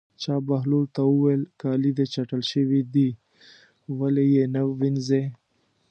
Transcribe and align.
چا 0.21 0.35
بهلول 0.47 0.85
ته 0.95 1.01
وویل: 1.11 1.41
کالي 1.61 1.91
دې 1.97 2.05
چټل 2.13 2.41
شوي 2.51 2.81
دي 2.93 3.09
ولې 3.99 4.25
یې 4.35 4.45
نه 4.53 4.61
وینځې. 4.79 5.23